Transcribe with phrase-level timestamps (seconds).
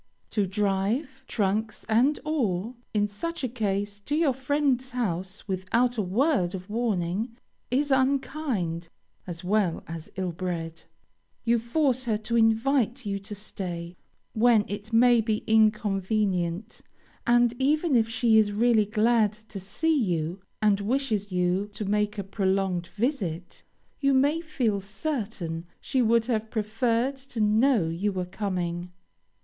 [0.31, 6.01] To drive, trunks and all, in such a case, to your friend's house, without a
[6.01, 7.37] word of warning,
[7.69, 8.89] is unkind,
[9.27, 10.81] as well as ill bred.
[11.43, 13.95] You force her to invite you to stay,
[14.33, 16.81] when it may be inconvenient,
[17.27, 22.17] and, even if she is really glad to see you, and wishes you to make
[22.17, 23.63] a prolonged visit,
[23.99, 28.89] you may feel certain she would have preferred to know you were coming.